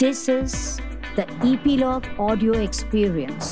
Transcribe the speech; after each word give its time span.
This 0.00 0.28
is 0.28 0.52
the 1.16 1.24
Epilogue 1.44 2.04
Audio 2.20 2.52
Experience. 2.64 3.48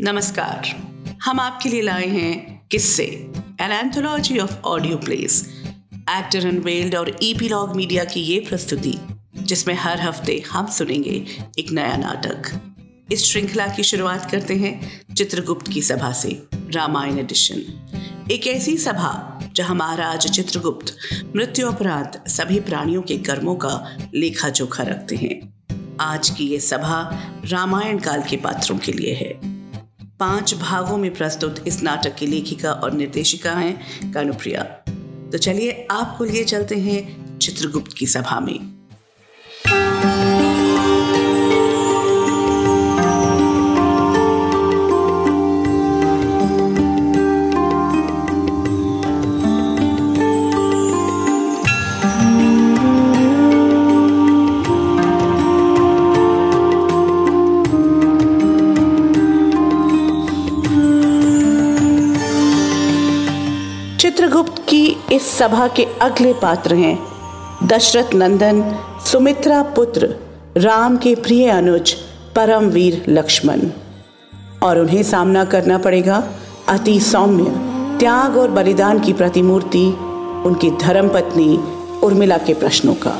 नमस्कार। 0.00 0.70
हम 1.24 1.40
आपके 1.40 1.68
लिए 1.68 1.82
लाए 1.82 2.06
हैं 2.06 2.66
किस्से 2.70 3.04
an 3.60 3.72
anthology 3.72 4.38
of 4.38 4.56
audio 4.64 4.96
plays 4.96 5.38
actor 5.94 6.46
unveiled 6.48 6.94
और 6.94 7.14
ईपीलॉग 7.22 7.76
मीडिया 7.76 8.04
की 8.04 8.20
ये 8.20 8.40
प्रस्तुति, 8.48 8.98
जिसमें 9.36 9.74
हर 9.74 10.00
हफ़्ते 10.00 10.42
हम 10.50 10.66
सुनेंगे 10.78 11.24
एक 11.58 11.70
नया 11.70 11.96
नाटक। 11.96 12.50
इस 13.12 13.24
श्रृंखला 13.24 13.66
की 13.66 13.82
शुरुआत 13.82 14.30
करते 14.30 14.56
हैं 14.56 14.74
चित्रगुप्त 15.14 15.72
की 15.72 15.82
सभा 15.82 16.12
से, 16.12 16.40
रामायण 16.74 17.18
एडिशन 17.18 17.62
एक 18.30 18.46
ऐसी 18.46 18.76
सभा 18.76 19.40
जहाँ 19.56 19.74
महाराज 19.76 20.26
चित्रगुप्त 20.26 20.96
मृत्यु 21.36 21.68
उपरांत 21.68 22.24
सभी 22.28 22.60
प्राणियों 22.60 23.02
के 23.02 23.18
कर्मों 23.18 23.54
का 23.54 23.96
लेखा 24.14 24.48
जोखा 24.48 24.82
रखते 24.82 25.16
हैं। 25.16 25.54
आज 26.00 26.30
की 26.30 26.46
ये 26.46 26.60
सभा 26.60 27.22
रामायण 27.44 27.98
काल 27.98 28.22
के 28.22 28.36
पात्रों 28.36 28.78
के 28.78 28.92
लिए 28.92 29.14
है। 29.14 29.40
पाँच 30.18 30.54
भागों 30.54 30.96
में 30.96 31.14
प्रस्तुत 31.14 31.64
इस 31.66 31.82
नाटक 31.82 32.14
की 32.14 32.26
लेखिका 32.26 32.72
और 32.72 32.92
निर्देशिका 32.92 33.52
हैं 33.52 34.12
कानुप्रिया। 34.12 34.62
तो 35.32 35.38
चलिए 35.38 35.86
आपको 35.90 36.24
लिए 36.24 36.44
चलते 36.44 36.76
हैं 36.76 37.38
चित्रगुप्त 37.38 37.92
की 37.92 38.06
सभा 38.06 38.40
में। 38.40 38.73
इस 65.24 65.30
सभा 65.30 65.68
के 65.68 65.86
अगले 66.02 66.32
पात्र 66.32 66.74
हैं। 66.74 66.98
दशरथ 67.66 68.14
नंदन, 68.14 68.78
सुमित्रा 69.06 69.62
पुत्र, 69.62 70.16
राम 70.56 70.96
के 70.96 71.14
प्रिय 71.14 71.50
अनुज 71.50 71.92
परमवीर 72.36 73.04
लक्ष्मण। 73.08 73.60
और 74.62 74.78
उन्हें 74.78 75.02
सामना 75.02 75.44
करना 75.44 75.78
पड़ेगा 75.78 76.24
अति 76.68 77.00
सौम्य, 77.00 77.44
त्याग 77.98 78.36
और 78.36 78.50
बलिदान 78.50 79.00
की 79.00 79.12
प्रतिमूर्ति 79.12 79.86
उनकी 80.46 80.70
धर्मपत्नी 80.70 81.56
उर्मिला 82.02 82.38
के 82.38 82.54
प्रश्नों 82.54 82.94
का। 82.94 83.18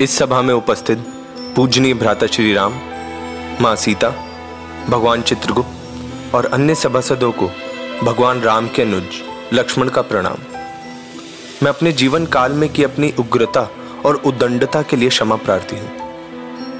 इस 0.00 0.18
सभा 0.18 0.42
में 0.42 0.54
उपस्थित 0.54 0.98
पूजनीय 1.56 1.94
भ्राता 1.94 2.26
श्री 2.26 2.54
राम, 2.54 2.72
माँ 3.60 3.76
सीता, 3.76 4.14
भगवान 4.88 5.22
चित्रगुप्त 5.22 5.79
और 6.34 6.46
अन्य 6.46 6.74
सभासदों 6.74 7.32
को 7.32 7.46
भगवान 8.02 8.40
राम 8.40 8.68
के 8.68 8.82
अनुज, 8.82 9.22
लक्ष्मण 9.52 9.88
का 9.88 10.02
प्रणाम। 10.02 10.38
मैं 11.62 11.68
अपने 11.68 11.92
जीवन 11.92 12.26
काल 12.26 12.52
में 12.52 12.68
की 12.72 12.84
अपनी 12.84 13.12
उग्रता 13.18 13.68
और 14.06 14.16
उदंडता 14.16 14.82
के 14.82 14.96
लिए 14.96 15.08
क्षमा 15.08 15.36
प्रार्थी 15.36 15.76
हूँ। 15.76 15.88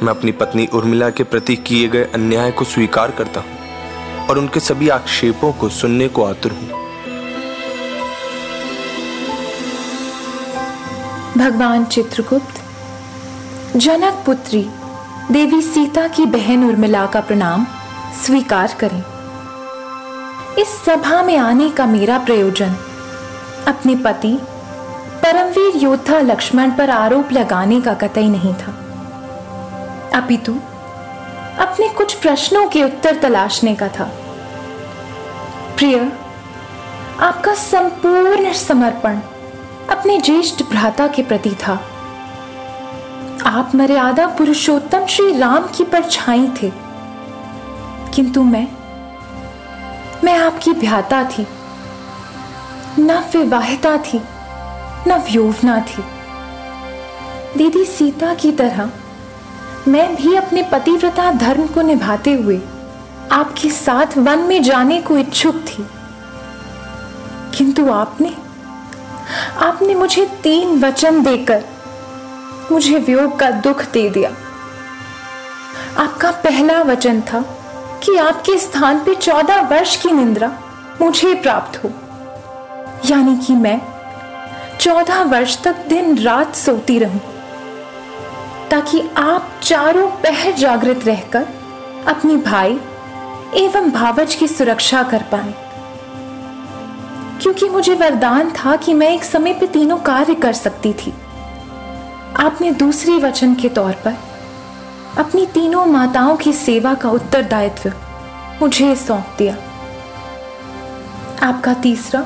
मैं 0.03 0.11
अपनी 0.11 0.33
पत्नी 0.33 0.67
उर्मिला 0.67 1.11
के 1.11 1.25
प्रति 1.25 1.57
किए 1.57 1.89
गए 1.89 2.05
अन्याय 2.05 2.51
को 2.51 2.65
स्वीकार 2.65 3.11
करता 3.11 3.41
हूँ 3.41 4.27
और 4.29 4.39
उनके 4.39 4.61
सभी 4.61 4.89
आक्षेपों 4.89 5.53
को 5.53 5.69
सुनने 5.69 6.09
को 6.09 6.25
आतुर 6.25 6.53
हूँ। 6.53 6.69
भगवान 11.37 11.85
चित्रगुप्त, 11.85 12.63
जनक 13.77 14.23
पुत्री, 14.27 14.67
देवी 15.31 15.63
सीता 15.63 16.09
की 16.09 16.27
बहन 16.27 16.65
उर्मिला 16.65 17.07
का 17.07 17.21
प्रणाम 17.21 17.67
स्वीकार 18.25 18.77
करें। 18.81 19.03
इस 20.61 20.85
सभा 20.85 21.23
में 21.23 21.39
आने 21.39 21.71
का 21.71 21.87
मेरा 21.87 22.19
प्रयोजन। 22.19 22.71
अपने 23.69 23.95
पति, 23.95 24.39
परमवीर 25.23 25.77
योद्धा 25.77 26.19
लक्ष्मण 26.19 26.71
पर 26.71 26.91
आरोप 26.91 27.33
लगाने 27.33 27.81
का 27.81 27.95
कतई 27.95 28.29
नहीं 28.29 28.55
था। 28.55 28.73
अपितु, 30.15 30.53
अपने 31.59 31.89
कुछ 31.89 32.15
प्रश्नों 32.15 32.69
के 32.69 32.85
उत्तर 32.85 33.17
तलाशने 33.17 33.75
का 33.75 33.89
था। 33.89 34.05
प्रिय, 35.77 36.13
आपका 37.21 37.55
संपूर्ण 37.55 38.53
समर्पण 38.53 39.19
अपने 39.91 40.21
ज्येष्ठ 40.21 40.63
भ्राता 40.63 41.07
के 41.07 41.23
प्रति 41.23 41.51
था। 41.51 41.73
आप 43.47 43.73
मर्यादा 43.75 44.27
पुरुषोत्तम 44.27 45.07
श्री 45.07 45.39
राम 45.39 45.63
की 45.77 45.85
परछाई 45.85 46.53
थे। 46.63 46.73
किंतु 48.15 48.43
मैं 48.43 48.80
मैं 50.25 50.39
आपकी 50.39 50.73
भ्याता 50.73 51.25
थी। 51.25 51.47
न 52.99 53.25
विवाहिता 53.37 53.97
थी, 53.97 54.23
न 55.09 55.25
व्योवना 55.31 55.81
थी। 55.81 56.03
दीदी 57.59 57.85
सीता 57.85 58.35
की 58.35 58.53
तरह, 58.53 58.91
मैं 59.89 60.17
भी 60.17 60.37
अपने 60.37 60.63
पतिव्रता 60.63 61.33
धर्म 61.33 61.67
को 61.67 61.83
निभाते 61.83 62.35
हुए 62.35 62.61
आपके 63.33 63.71
साथ 63.71 64.19
वन 64.19 64.39
में 64.39 64.63
जाने 64.63 65.03
को 65.03 65.19
इच्छुक 65.19 65.55
थी। 65.55 65.87
किंतु 67.59 67.91
आपने 67.91 68.37
आपने 69.59 69.95
मुझे 69.95 70.27
तीन 70.43 70.85
वचन 70.85 71.23
देकर 71.23 71.65
मुझे 72.73 72.99
वियोग 72.99 73.39
का 73.39 73.51
दुख 73.51 73.83
दे 73.93 74.11
दिया। 74.11 74.31
आपका 76.03 76.31
पहला 76.31 76.83
वचन 76.83 77.21
था 77.21 77.60
कि 78.05 78.17
आपके 78.17 78.59
स्थान 78.59 79.05
पे 79.05 79.15
चौदह 79.15 79.61
वर्ष 79.69 79.97
की 79.97 80.11
निंद्रा 80.11 80.53
मुझे 81.01 81.35
प्राप्त 81.35 81.85
हो। 81.85 81.91
यानी 83.07 83.37
कि 83.37 83.55
मैं 83.55 83.81
चौदह 84.81 85.23
वर्ष 85.23 85.63
तक 85.63 85.87
दिन 85.89 86.19
रात 86.19 86.55
सोती 86.55 86.99
रहूँ, 86.99 87.21
ताकि 88.71 89.03
आप 89.17 89.51
चारों 89.63 90.09
पहर 90.23 90.53
जागृत 90.53 91.05
रहकर 91.07 91.47
अपने 92.09 92.37
भाई 92.37 92.79
एवं 93.57 93.91
भावज 93.91 94.35
की 94.35 94.49
सुरक्षा 94.49 95.03
कर 95.03 95.23
पाए। 95.33 95.55
क्योंकि 97.43 97.69
मुझे 97.69 97.95
वरदान 97.95 98.51
था 98.51 98.77
कि 98.77 98.95
मैं 98.95 99.11
एक 99.11 99.25
समय 99.25 99.55
पे 99.55 99.67
तीनों 99.67 99.97
कार्य 99.99 100.35
कर 100.35 100.53
सकती 100.53 100.93
थी। 100.93 101.13
आपने 102.37 102.71
दूसरे 102.71 103.17
वचन 103.19 103.55
के 103.55 103.69
तौर 103.69 103.93
पर 103.93 104.17
अपनी 105.19 105.47
तीनों 105.47 105.85
माताओं 105.87 106.37
की 106.37 106.53
सेवा 106.53 106.93
का 106.95 107.11
उत्तरदायित्व 107.11 107.93
मुझे 108.61 108.95
सौंप 108.97 109.35
दिया। 109.39 109.55
आपका 111.43 111.75
तीसरा 111.75 112.21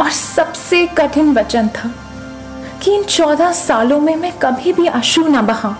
और 0.00 0.10
सबसे 0.10 0.86
कठिन 0.98 1.32
वचन 1.34 1.68
था 1.68 1.90
कि 2.82 2.94
इन 2.94 3.02
चौदह 3.02 3.52
सालों 3.52 4.00
में 4.00 4.14
मैं 4.16 4.32
कभी 4.38 4.72
भी 4.72 4.86
अश्रु 4.86 5.26
न 5.28 5.40
बहा, 5.46 5.74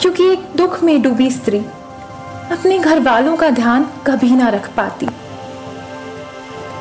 क्योंकि 0.00 0.24
एक 0.24 0.48
दुख 0.56 0.82
में 0.82 1.00
डूबी 1.02 1.30
स्त्री 1.30 1.58
अपने 2.50 2.78
घर 2.78 3.00
वालों 3.00 3.36
का 3.36 3.50
ध्यान 3.50 3.86
कभी 4.06 4.30
ना 4.30 4.48
रख 4.48 4.68
पाती। 4.74 5.08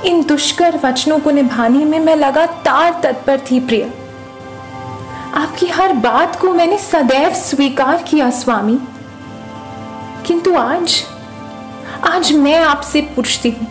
इन 0.05 0.23
दुष्कर 0.23 0.79
वचनों 0.83 1.19
को 1.19 1.31
निभाने 1.31 1.85
में 1.85 1.99
मैं 1.99 2.15
लगातार 2.15 2.99
तत्पर 3.03 3.39
थी 3.51 3.59
प्रिय। 3.59 3.91
आपकी 5.37 5.67
हर 5.67 5.93
बात 5.93 6.39
को 6.39 6.53
मैंने 6.53 6.77
सदैव 6.77 7.33
स्वीकार 7.33 8.03
किया, 8.03 8.29
स्वामी। 8.29 8.79
किंतु 10.25 10.55
आज 10.55 11.03
आज 12.03 12.31
मैं 12.31 12.55
आपसे 12.59 13.01
पूछती 13.01 13.49
हूँ 13.49 13.67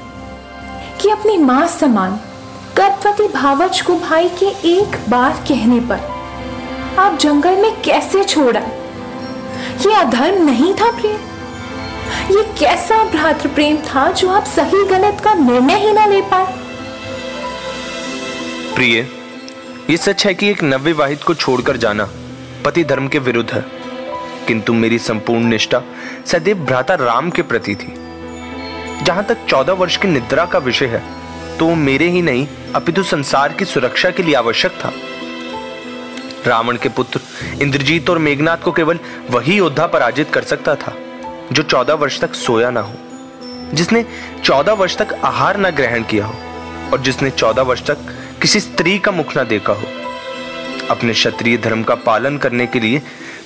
कि 1.01 1.11
अपनी 1.11 1.37
माँ 1.37 1.67
समान, 1.67 2.21
गर्भवती 2.77 3.29
भावच 3.29 3.81
को 3.81 3.97
भाई 3.97 4.29
के 4.29 4.47
एक 4.47 5.11
बार 5.11 5.33
कहने 5.49 5.81
पर 5.81 6.01
आप 6.99 7.19
जंगल 7.19 7.57
में 7.57 7.83
कैसे 7.83 8.25
छोड़ा? 8.25 8.61
ये 9.81 9.95
अधर्म 9.95 10.45
नहीं 10.45 10.75
था 10.75 10.91
प्रिय। 10.91 11.13
ये 12.37 12.43
कैसा 12.61 13.05
भ्रातृ 13.05 13.49
प्रेम 13.49 13.77
था 13.77 14.13
जो 14.13 14.31
आप 14.31 14.45
सही 14.45 14.85
गलत 14.85 15.21
का 15.21 15.35
निर्णय 15.35 15.87
ही 15.87 15.93
ना 15.93 16.07
ले 16.07 16.23
पाए? 16.23 16.47
प्रिय 18.75 19.16
ये 19.91 19.97
सच 19.97 20.25
है 20.27 20.33
कि 20.35 20.49
एक 20.51 20.63
नवविवाहित 20.63 21.23
को 21.23 21.35
छोड़कर 21.35 21.77
जाना 21.77 22.09
पति 22.65 22.83
धर्म 22.85 23.09
के 23.09 23.19
विरुद्ध 23.19 23.51
है। 23.51 23.65
किंतु 24.47 24.73
मेरी 24.73 24.99
संपूर्ण 24.99 25.45
निष्ठा 25.45 25.83
सदैव 26.27 26.65
भ्राता 26.65 26.95
राम 26.95 27.31
के 27.31 27.43
प्रति 27.43 27.75
थी। 27.75 27.93
जहाँ 29.05 29.25
तक 29.25 29.45
चौदह 29.49 29.73
वर्ष 29.73 29.97
की 29.97 30.09
निद्रा 30.09 30.45
का 30.45 30.59
विषय 30.59 30.87
है 30.87 31.03
तो 31.59 31.75
मेरे 31.75 32.09
ही 32.09 32.23
नहीं, 32.23 32.47
अपितु 32.75 33.03
संसार 33.03 33.53
की 33.53 33.65
सुरक्षा 33.65 34.11
के 34.11 34.23
लिए 34.23 34.35
आवश्यक 34.35 34.73
था। 34.73 34.93
रावण 36.47 36.77
के 36.77 36.89
पुत्र 36.89 37.21
इंद्रजीत 37.63 38.11
और 38.11 38.19
मेघनाथ 38.19 38.57
को 38.57 38.73
केवल 38.73 38.99
वही 39.31 39.57
योद्धा 39.57 39.87
पराजित 39.87 40.31
कर 40.31 40.45
सकता 40.45 40.75
था, 40.75 40.97
जो 41.53 41.63
चौदह 41.63 41.95
वर्ष 41.95 42.21
तक 42.21 42.35
सोया 42.35 42.71
ना 42.71 42.81
हो, 42.81 42.95
जिसने 43.75 44.05
चौदह 44.45 44.73
वर्ष 44.73 44.97
तक 44.97 45.19
आहार 45.25 45.61
न 45.61 45.71
ग्रहण 45.71 46.03
किया 46.03 46.27
हो, 46.27 46.35
और 46.93 47.01
जिसने 47.01 47.31
चौदह 47.31 47.63
वर्ष 47.63 47.83
तक 47.83 48.15
किसी 48.47 48.61
स्त्री 48.61 48.99
का 48.99 49.11
मुख 49.13 49.37
न 49.39 49.43
देखा 49.45 49.73
हो। 49.73 49.87
अपने 50.91 51.13
क्षत्रिय 51.13 51.57
धर्म 51.59 51.83
का 51.83 51.95
पालन 51.95 52.37
करने 52.39 52.67
के 52.67 52.81
लिए 52.81 53.01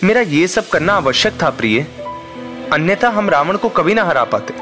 मेरा 0.05 0.21
यह 0.21 0.47
सब 0.47 0.69
करना 0.69 0.93
आवश्यक 0.93 1.41
था 1.43 1.51
प्रिय। 1.51 1.81
अन्यथा 2.73 3.09
हम 3.09 3.31
रावण 3.31 3.57
को 3.57 3.69
कभी 3.69 3.95
ना 3.95 4.05
हरा 4.05 4.25
पाते। 4.25 4.55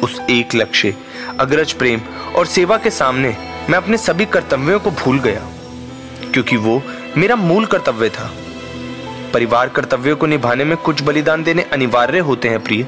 उस 0.00 0.18
एक 0.30 0.54
लक्ष्य, 0.54 0.94
अग्रज 1.40 1.72
प्रेम 1.72 2.00
और 2.36 2.46
सेवा 2.46 2.78
के 2.78 2.90
सामने 2.90 3.36
मैं 3.70 3.78
अपने 3.78 3.98
सभी 3.98 4.26
कर्तव्यों 4.26 4.80
को 4.80 4.90
भूल 4.90 5.20
गया, 5.20 5.46
क्योंकि 6.32 6.56
वो 6.56 6.82
मेरा 7.16 7.36
मूल 7.36 7.66
कर्तव्य 7.66 8.08
था। 8.08 8.30
परिवार 9.34 9.68
कर्तव्यों 9.68 10.16
को 10.16 10.26
निभाने 10.26 10.64
में 10.64 10.76
कुछ 10.76 11.02
बलिदान 11.02 11.42
देने 11.42 11.62
अनिवार्य 11.62 12.18
होते 12.18 12.48
हैं 12.48 12.64
प्रिय, 12.64 12.86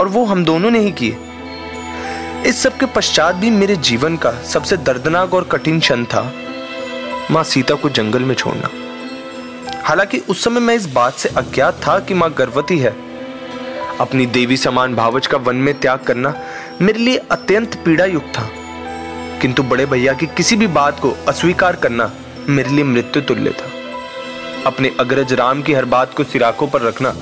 और 0.00 0.08
वो 0.08 0.24
हम 0.24 0.44
दोनों 0.44 0.70
ने 0.70 0.78
ही 0.78 0.92
किए। 0.92 1.18
इस 2.44 2.62
सब 2.62 2.76
के 2.78 2.86
पश्चात 2.86 3.34
भी 3.34 3.50
मेरे 3.50 3.76
जीवन 3.76 4.16
का 4.16 4.32
सबसे 4.42 4.76
दर्दनाक 4.76 5.34
और 5.34 5.44
कठिन 5.44 5.80
क्षण 5.80 6.04
था 6.04 6.32
माँ 7.30 7.44
सीता 7.44 7.74
को 7.74 7.88
जंगल 7.88 8.22
में 8.22 8.34
छोड़ना। 8.34 8.68
हालाँकि 9.84 10.18
उस 10.18 10.44
समय 10.44 10.60
मैं 10.60 10.74
इस 10.74 10.86
बात 10.86 11.14
से 11.14 11.28
अज्ञात 11.28 11.74
था 11.74 11.98
कि 12.00 12.14
माँ 12.14 12.32
गर्भवती 12.32 12.78
है। 12.78 12.96
अपनी 14.00 14.26
देवी 14.26 14.56
समान 14.56 14.94
भावच 14.94 15.26
का 15.26 15.38
वन 15.38 15.56
में 15.56 15.80
त्याग 15.80 15.98
करना 15.98 16.34
मेरे 16.80 16.98
लिए 16.98 17.16
अत्यंत 17.16 17.74
पीड़ा 17.84 18.04
युक्त 18.04 18.32
था। 18.38 18.48
किंतु 19.40 19.62
बड़े 19.62 19.86
भैया 19.86 20.12
की 20.12 20.26
किसी 20.26 20.56
भी 20.56 20.66
बात 20.66 21.00
को 21.00 21.16
अस्वीकार 21.28 21.76
करना 21.76 22.12
मेरे 22.48 22.70
लिए 22.70 22.84
मृत्यु 22.84 23.22
तुल्य 23.22 23.50
था। 23.50 23.70
अपने 24.66 24.92
अग्रज 25.00 25.32
राम 25.32 25.62
की 25.62 25.72
हर 25.72 25.84
बात 25.84 26.14
को 26.14 26.24
सिराकों 26.24 26.68
पर 26.68 26.82
रखना 26.82 27.14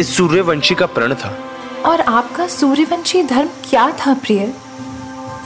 इस 0.00 0.16
सूर्यवंशी 0.16 0.74
का 0.74 0.86
प्रण 0.86 1.14
था। 1.14 1.38
और 1.84 2.00
आपका 2.00 2.46
सूर्यवंशी 2.46 3.22
धर्म 3.22 3.48
क्या 3.70 3.90
था 3.90 4.14
प्रिय? 4.14 4.54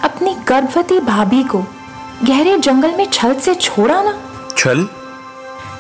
अपनी 0.05 0.35
गर्भवती 0.35 1.01
भाभी 1.01 1.43
को 1.43 1.59
गहरे 2.25 2.59
जंगल 2.59 2.97
में 2.97 3.11
छल 3.11 3.35
से 3.35 3.55
छोड़ा 3.55 4.03
ना। 4.03 4.19
छल? 4.59 4.89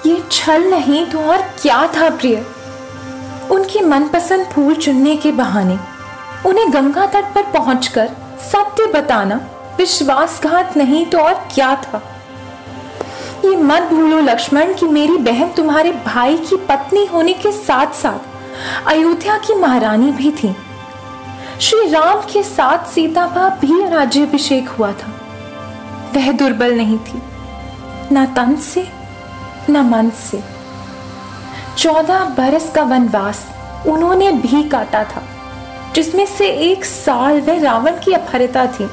ये 0.06 0.24
छल 0.32 0.62
नहीं 0.62 1.06
तो 1.06 1.18
और 1.18 1.36
क्या 1.36 1.86
था 1.86 2.10
प्रिय? 2.10 2.46
उनकी 3.50 3.80
मनपसंद 3.80 4.46
फूल 4.46 4.74
चुनने 4.74 5.16
के 5.16 5.32
बहाने 5.32 5.78
उन्हें 6.46 6.72
गंगा 6.72 7.06
तट 7.06 7.34
पर 7.34 7.42
पहुंचकर 7.42 8.10
सत्य 8.40 8.86
बताना 8.86 9.40
विश्वासघात 9.78 10.76
नहीं 10.76 11.06
तो 11.06 11.18
और 11.18 11.34
क्या 11.54 11.76
था? 11.76 12.02
ये 13.44 13.56
मत 13.56 13.82
भूलो 13.82 14.20
लक्ष्मण 14.20 14.74
कि 14.74 14.86
मेरी 14.86 15.16
बहन 15.16 15.48
तुम्हारे 15.48 15.92
भाई 15.92 16.36
की 16.36 16.56
पत्नी 16.56 17.06
होने 17.06 17.32
के 17.32 17.52
साथ 17.52 17.86
साथ 17.86 18.29
अयोध्या 18.86 19.36
की 19.38 19.54
महारानी 19.54 20.10
भी 20.12 20.30
थी। 20.32 20.54
श्री 21.60 21.88
राम 21.90 22.20
के 22.32 22.42
साथ 22.42 22.86
सीता 22.86 23.26
का 23.26 23.48
भी 23.60 23.88
राज्यभिषेक 23.88 24.68
हुआ 24.68 24.92
था। 24.92 25.12
वह 26.14 26.30
दुर्बल 26.32 26.74
नहीं 26.74 26.98
थी। 26.98 27.22
न 28.12 28.26
तन 28.36 28.54
से, 28.56 28.86
न 29.70 29.80
मन 29.80 30.10
से। 30.20 30.42
चौदह 31.78 32.24
बरस 32.38 32.70
का 32.74 32.82
वनवास 32.82 33.44
उन्होंने 33.86 34.30
भी 34.32 34.62
काटा 34.62 35.04
था, 35.04 35.22
जिसमें 35.94 36.24
से 36.26 36.48
एक 36.62 36.84
साल 36.84 37.40
वह 37.40 37.60
रावण 37.60 37.92
की 38.04 38.12
अपहरिता 38.12 38.66
थी। 38.66 38.90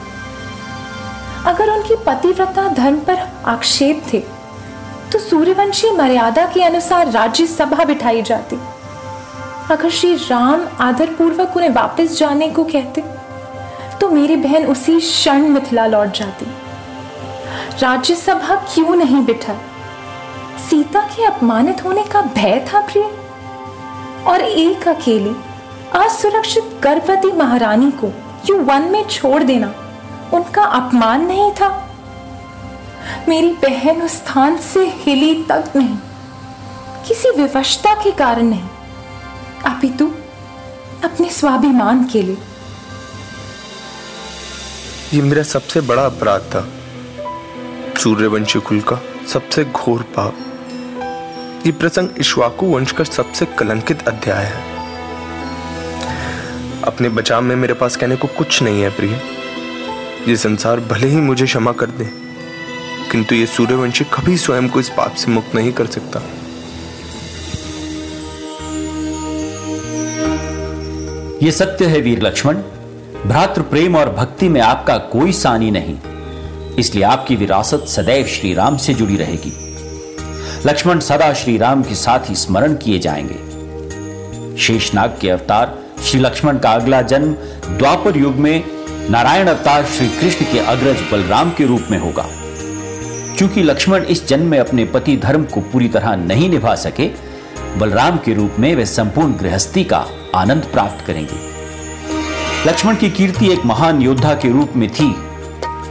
अगर 1.46 1.70
उनकी 1.70 1.96
पतिव्रता 1.96 2.68
धर्म 2.70 3.00
पर 3.00 3.28
आक्षेप 3.46 4.04
थे 4.14 4.20
तो 5.12 5.20
सूर्यवंशी 5.20 5.92
मर्यादा 5.92 6.46
के 6.46 6.64
अनुसार 6.64 7.12
राज्य 7.12 7.46
सभा 7.48 7.84
बिठाई 7.86 8.22
जाती। 8.22 8.60
अगर 9.72 9.90
श्री 9.90 10.14
राम 10.16 10.62
आदर 10.80 11.14
पूर्वक 11.14 11.56
उन्हें 11.58 11.70
वापस 11.70 12.18
जाने 12.18 12.48
को 12.50 12.64
कहते 12.64 13.02
तो 14.02 14.10
मेरी 14.10 14.36
बहन 14.36 14.66
उसी 14.66 15.00
क्षण 15.00 15.48
मिथिला 15.50 15.86
लौट 15.86 16.18
जाती। 16.18 16.46
राज्यसभा 17.82 18.56
क्यों 18.66 18.96
नहीं 18.96 19.24
बिठा? 19.26 19.54
सीता 20.70 21.02
के 21.08 21.26
अपमानित 21.26 21.84
होने 21.86 22.04
का 22.04 22.22
भय 22.22 22.60
था 22.68 22.82
प्रिय। 22.82 23.04
और 24.28 24.42
एक 24.42 24.88
अकेली, 24.88 25.36
असुरक्षित 25.96 26.80
गर्भवती 26.84 27.32
महारानी 27.34 27.92
को 28.04 28.12
यू 28.50 28.58
वन 28.64 28.90
में 28.92 29.04
छोड़ 29.08 29.44
देना, 29.44 29.74
उनका 30.34 30.64
अपमान 30.64 31.26
नहीं 31.28 31.52
था। 31.52 31.70
मेरी 33.30 33.52
बहन 33.62 34.02
उस 34.02 34.14
स्थान 34.14 34.58
से 34.64 34.86
हिली 34.96 35.34
तक 35.44 35.72
नहीं, 35.76 35.98
किसी 37.08 37.32
विवशता 37.38 37.94
के 38.04 38.12
कारण 38.14 38.44
नहीं। 38.46 38.70
अपितु 39.66 40.06
अपने 41.04 41.30
स्वाभिमान 41.30 42.04
के 42.04 42.22
लिए। 42.22 42.38
ये 45.14 45.22
मेरा 45.22 45.44
सबसे 45.44 45.82
बड़ा 45.82 46.06
अपराध 46.06 46.42
था। 46.42 46.68
सूर्यवंशी 48.00 48.60
कुल 48.60 48.80
का 48.82 49.00
सबसे 49.34 49.66
घोर 49.66 50.02
पाप। 50.18 51.64
ये 51.66 51.72
प्रसंग 51.72 52.10
इश्वाकु 52.20 52.66
वंश 52.66 52.92
का 52.92 53.04
सबसे 53.04 53.46
कलंकित 53.60 54.08
अध्याय 54.08 54.46
है। 54.46 54.62
अपने 56.84 57.10
बचाव 57.10 57.42
में 57.42 57.56
मेरे 57.56 57.74
पास 57.74 57.96
कहने 57.96 58.16
को 58.16 58.28
कुछ 58.28 58.62
नहीं 58.64 58.82
है 58.82 58.90
प्रिय। 58.90 59.22
ये 60.28 60.36
संसार 60.38 60.80
भले 60.80 61.08
ही 61.08 61.22
मुझे 61.22 61.46
क्षमा 61.46 61.72
कर 61.72 61.92
दे, 61.92 62.10
किंतु 63.12 63.36
ये 63.36 63.46
सूर्यवंशी 63.46 64.04
कभी 64.04 64.38
स्वयं 64.38 64.70
को 64.70 64.80
इस 64.80 64.90
पाप 64.90 65.14
से 65.14 65.32
मुक्त 65.32 65.56
नहीं 65.56 65.72
कर 65.74 65.86
सकता। 65.86 66.22
ये 71.44 71.52
सत्य 71.52 71.86
है 71.86 72.02
वीर 72.02 72.22
लक्ष्मण 72.22 72.56
भ्रातृ 73.26 73.62
प्रेम 73.62 73.96
और 73.96 74.10
भक्ति 74.10 74.50
में 74.50 74.62
आपका 74.62 74.98
कोई 74.98 75.32
सानी 75.32 75.72
नहीं। 75.72 75.98
इसलिए 76.80 77.04
आपकी 77.04 77.36
विरासत 77.36 77.86
सदैव 77.88 78.26
श्री 78.26 78.54
राम 78.54 78.78
से 78.78 78.94
जुड़ी 78.94 79.18
रहेगी। 79.18 79.52
लक्ष्मण 80.66 81.00
सदा 81.00 81.34
श्री 81.34 81.58
राम 81.58 81.84
के 81.84 81.96
साथ 81.96 82.20
ही 82.30 82.36
स्मरण 82.36 82.76
किए 82.76 83.00
जाएँगे। 83.00 84.58
शेषनाग 84.58 85.18
के 85.22 85.30
अवतार 85.30 85.78
श्री 86.04 86.20
लक्ष्मण 86.20 86.58
का 86.58 86.72
अगला 86.72 87.02
जन्म 87.02 87.34
द्वापर 87.78 88.18
युग 88.18 88.36
में 88.36 88.64
नारायण 89.10 89.48
अवतार 89.48 89.86
श्री 89.86 90.08
कृष्ण 90.08 90.46
के 90.46 90.60
अग्रज 90.60 90.98
बलराम 91.12 91.52
के 91.52 91.66
रूप 91.66 91.84
में 91.92 91.98
होगा। 91.98 92.26
क्योंकि 93.38 93.64
लक्ष्मण 93.64 94.04
इस 94.04 94.28
जन्म 94.28 94.48
में 94.48 94.60
अपने 94.60 94.86
पति 94.86 95.18
धर्म 95.18 95.44
को 95.44 95.62
पूरी 95.62 95.88
तरह 95.88 96.16
नहीं 96.16 96.50
निभा 96.50 96.76
सके 96.76 97.27
बलराम 97.78 98.18
के 98.18 98.34
रूप 98.34 98.56
में 98.60 98.74
वे 98.76 98.86
संपूर्ण 98.86 99.34
गृहस्थी 99.34 99.84
का 99.84 100.06
आनंद 100.36 100.64
प्राप्त 100.64 101.06
करेंगे। 101.06 101.36
लक्ष्मण 102.68 102.96
की 102.96 103.10
कीर्ति 103.10 103.52
एक 103.54 103.66
महान 103.66 104.02
योद्धा 104.02 104.34
के 104.34 104.52
रूप 104.52 104.76
में 104.76 104.90
थी, 104.90 105.14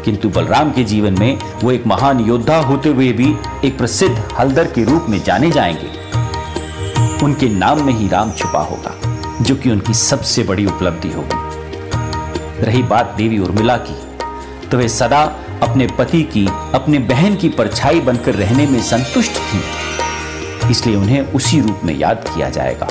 किंतु 0.04 0.28
बलराम 0.28 0.72
के 0.72 0.84
जीवन 0.84 1.18
में 1.18 1.38
वो 1.62 1.70
एक 1.72 1.87
महान 1.87 2.20
योद्धा 2.20 2.56
होते 2.60 2.88
हुए 2.88 3.12
भी 3.12 3.34
एक 3.64 3.78
प्रसिद्ध 3.78 4.16
हलदर 4.38 4.72
के 4.72 4.84
रूप 4.84 5.06
में 5.08 5.22
जाने 5.25 5.50
जाएँगे। 5.50 7.25
उनके 7.25 7.49
नाम 7.49 7.84
में 7.87 7.92
ही 7.92 8.08
राम 8.08 8.32
छुपा 8.32 8.60
होगा, 8.60 8.94
जो 9.42 9.56
कि 9.56 9.70
उनकी 9.70 9.94
सबसे 9.94 10.42
बड़ी 10.42 10.66
उपलब्धि 10.66 11.12
होगी। 11.12 12.64
रही 12.64 12.82
बात 12.84 13.14
देवी 13.16 13.38
उर्मिला 13.38 13.76
की 13.78 13.96
तो 14.68 14.76
वे 14.76 14.88
सदा 14.88 15.22
अपने 15.62 15.87
पति 15.88 16.22
की, 16.22 16.46
अपने 16.75 16.99
बहन 16.99 17.37
की 17.37 17.49
परछाई 17.49 18.00
बनकर 18.00 18.34
रहने 18.34 18.66
में 18.66 18.80
संतुष्ट 18.82 19.32
थी। 19.32 19.60
इसलिए 20.70 20.96
उन्हें 20.96 21.32
उसी 21.32 21.61
रूप 21.61 21.80
में 21.85 21.94
याद 21.99 22.25
किया 22.28 22.50
जाएगा। 22.50 22.88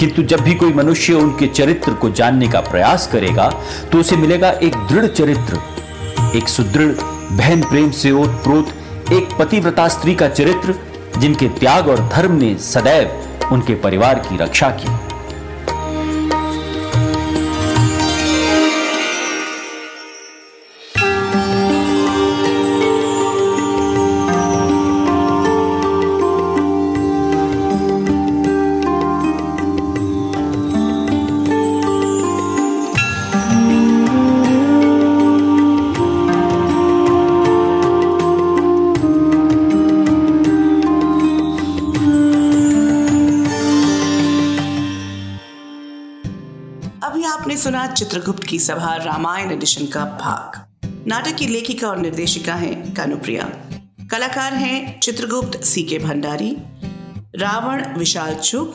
किंतु 0.00 0.22
जब 0.22 0.40
भी 0.40 0.54
कोई 0.54 0.72
मनुष्य 0.72 1.14
उनके 1.14 1.46
चरित्र 1.46 1.92
को 1.92 2.10
जानने 2.10 2.48
का 2.48 2.60
प्रयास 2.60 3.06
करेगा 3.12 3.48
तो 3.92 3.98
उसे 3.98 4.16
मिलेगा 4.16 4.50
एक 4.50 4.76
दृढ़ 4.88 5.06
चरित्र, 5.06 5.58
एक 6.36 6.48
सुदृढ़, 6.48 6.92
बहन 7.32 7.62
प्रेम 7.62 7.90
से 7.90 8.10
ओतप्रोत, 8.12 8.72
एक 9.12 9.36
पतिव्रता 9.38 9.88
स्त्री 9.88 10.14
का 10.14 10.28
चरित्र, 10.28 10.74
जिनके 11.18 11.48
त्याग 11.48 11.88
और 11.88 12.08
धर्म 12.08 12.32
ने 12.32 12.54
सदैव 12.54 13.52
उनके 13.52 13.74
परिवार 13.74 14.18
की 14.18 14.36
रक्षा 14.36 14.70
की। 14.70 15.09
चित्रगुप्त 48.00 48.44
की 48.44 48.58
सभा 48.58 48.94
रामायण 48.94 49.50
एडिशन 49.50 49.86
का 49.86 50.04
भाग। 50.04 50.78
नाटक 51.06 51.36
की 51.36 51.46
लेखिका 51.46 51.88
और 51.88 51.98
निर्देशिका 51.98 52.54
हैं 52.54 52.94
कानुप्रिया। 52.94 53.42
कलाकार 54.10 54.54
हैं 54.54 55.00
चित्रगुप्त 55.00 55.64
सी 55.64 55.82
के 55.82 55.98
भंडारी, 55.98 56.56
रावण 57.36 57.98
विशाल 57.98 58.34
चुग, 58.34 58.68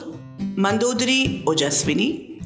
मंदोदरी 0.60 1.46
ओजस्विनी, 1.48 2.40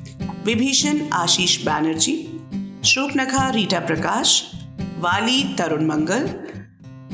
विभीषण 0.45 1.09
आशीष 1.13 1.65
बैनर्जी, 1.65 2.39
श्रूपनखा 2.85 3.49
रीटा 3.49 3.79
प्रकाश, 3.79 4.51
वाली 4.99 5.55
तरुण 5.55 5.85
मंगल, 5.85 6.29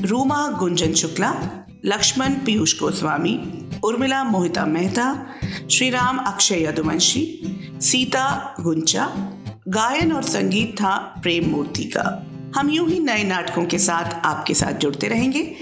रूमा 0.08 0.48
गुंजन 0.48 0.94
शुक्ला, 0.94 1.34
लक्ष्मण 1.84 2.30
पीयूष 2.32 2.80
गोस्वामी, 2.80 3.68
उर्मिला 3.84 4.24
मोहिता 4.24 4.66
मेहता 4.66 5.26
श्री 5.70 5.90
राम 5.90 6.18
अक्षय 6.18 6.64
यदुवंशी, 6.64 7.40
सीता 7.80 8.54
गुंचा 8.60 9.32
गायन 9.68 10.12
और 10.12 10.22
संगीत 10.22 10.76
था 10.76 10.96
प्रेम 11.22 11.50
मूर्ति 11.50 11.84
का। 11.84 12.26
हम 12.56 12.70
यूँ 12.70 12.88
ही 12.88 13.00
नए 13.00 13.24
नाटकों 13.24 13.64
के 13.64 13.78
साथ 13.78 14.26
आपके 14.26 14.54
साथ 14.54 14.72
जुड़ते 14.72 15.08
रहेंगे। 15.08 15.54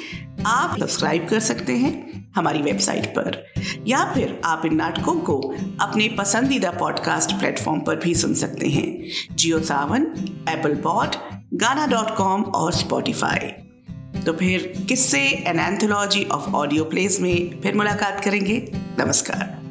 आप 0.47 0.81
सब्सक्राइब 0.81 1.29
कर 1.29 1.41
सकते 1.41 1.73
हैं 1.73 2.25
हमारी 2.37 2.63
वेबसाइट 2.63 3.07
पर। 3.07 3.53
या 3.87 4.05
फिर 4.15 4.41
आप 4.45 4.63
इन 4.67 4.75
नाटकों 4.75 5.15
को 5.15 5.55
अपने 5.81 6.09
पसंदीदा 6.09 6.71
पॉडकास्ट 6.71 7.33
प्लेटफॉर्म 7.33 7.81
पर 7.81 7.97
भी 7.97 8.15
सुन 8.15 8.35
सकते 8.35 8.69
हैं। 8.69 9.05
Jio 9.37 9.61
Saavn, 9.61 10.03
Apple 10.49 10.77
pod, 10.77 11.09
Gaana 11.55 11.87
dot 11.87 12.17
com 12.17 12.43
और 12.43 12.73
स्पॉटिफाई। 12.73 13.49
तो 14.21 14.33
फिर 14.33 14.85
Kisse 14.89 15.21
an 15.21 15.61
anthology 15.61 16.25
of 16.25 16.51
audio 16.51 16.85
plays 16.85 17.21
में 17.21 17.61
फिर 17.61 17.75
मुलाकात 17.75 18.25
करेंगे। 18.25 18.73
नमस्कार। 18.75 19.64